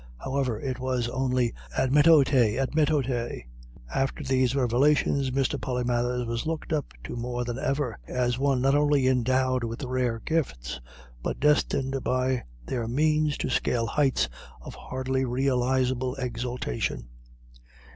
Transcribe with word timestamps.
However, 0.17 0.59
it 0.59 0.79
was 0.79 1.07
only 1.09 1.53
"Admitto 1.77 2.25
te 2.25 2.57
admitto 2.57 3.05
te." 3.05 3.45
After 3.93 4.23
these 4.23 4.55
revelations 4.55 5.29
Mr. 5.29 5.59
Polymathers 5.61 6.25
was 6.25 6.47
looked 6.47 6.73
up 6.73 6.93
to 7.03 7.15
more 7.15 7.45
than 7.45 7.59
ever, 7.59 7.99
as 8.07 8.39
one 8.39 8.61
not 8.63 8.73
only 8.73 9.07
endowed 9.07 9.63
with 9.63 9.83
rare 9.83 10.19
gifts, 10.25 10.81
but 11.21 11.39
destined 11.39 12.03
by 12.03 12.41
their 12.65 12.87
means 12.87 13.37
to 13.37 13.49
scale 13.51 13.85
heights 13.85 14.27
of 14.61 14.73
hardly 14.73 15.23
realisable 15.23 16.15
exaltation. 16.15 17.07